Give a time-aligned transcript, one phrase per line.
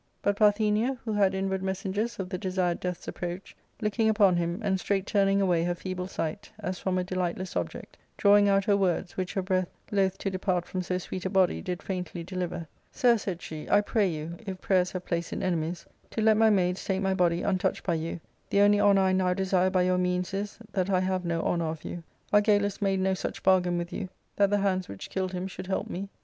[0.23, 4.79] But Parthenia, who had inward messengers of the desired death's approach, looking upon him, and
[4.79, 9.15] straight turning away her feeble sight, as from a delightless object, drawing out her words,
[9.15, 12.67] which her breath, loth to depart from so sweet a body, did faintly deliver, ^*
[12.91, 16.49] Sir/* said she," I pray you, if prayers have place in enemies, to let my
[16.49, 19.99] maids take my body untouched by you: the only honour I now desire by your
[19.99, 22.01] means is, that I have no honour of you.
[22.33, 25.87] Argalus made no such bargain with you: that the hands which killed him should help
[25.87, 26.09] me.